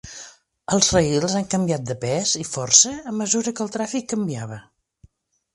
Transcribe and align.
Els 0.77 0.87
rails 0.95 1.35
han 1.41 1.45
canviat 1.51 1.85
de 1.91 1.97
pes 2.05 2.33
i 2.41 2.47
força 2.53 2.97
a 3.13 3.13
mesura 3.21 3.55
que 3.61 3.67
el 3.67 3.73
tràfic 3.77 4.13
canviava. 4.15 4.63